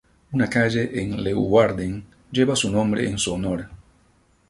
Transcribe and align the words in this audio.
Una 0.31 0.49
calle 0.49 0.99
en 0.99 1.23
Leeuwarden 1.23 2.03
lleva 2.31 2.55
su 2.55 2.71
nombre 2.71 3.07
en 3.07 3.19
su 3.19 3.35
honor. 3.35 3.69